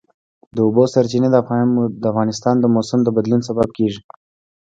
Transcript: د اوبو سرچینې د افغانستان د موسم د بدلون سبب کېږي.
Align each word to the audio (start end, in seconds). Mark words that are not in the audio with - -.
د 0.55 0.57
اوبو 0.67 0.83
سرچینې 0.93 1.29
د 2.01 2.05
افغانستان 2.11 2.55
د 2.59 2.65
موسم 2.75 2.99
د 3.03 3.09
بدلون 3.15 3.41
سبب 3.47 3.69
کېږي. 3.77 4.01